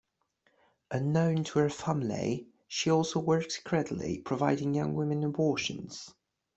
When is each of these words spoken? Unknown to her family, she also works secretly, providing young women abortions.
Unknown 0.89 1.43
to 1.43 1.59
her 1.59 1.69
family, 1.69 2.47
she 2.67 2.89
also 2.89 3.19
works 3.19 3.57
secretly, 3.57 4.17
providing 4.17 4.73
young 4.73 4.95
women 4.95 5.23
abortions. 5.23 6.15